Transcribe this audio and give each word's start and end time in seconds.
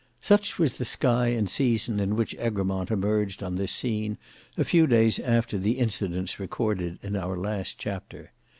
Such 0.21 0.57
was 0.57 0.79
the 0.79 0.83
sky 0.83 1.27
and 1.27 1.47
season 1.47 1.99
in 1.99 2.15
which 2.15 2.33
Egremont 2.39 2.89
emerged 2.89 3.43
on 3.43 3.53
this 3.53 3.71
scene 3.71 4.17
a 4.57 4.63
few 4.65 4.87
days 4.87 5.19
after 5.19 5.59
the 5.59 5.73
incidents 5.77 6.39
recorded 6.39 6.97
in 7.03 7.15
our 7.15 7.37
last 7.37 7.77
chapter. 7.77 8.31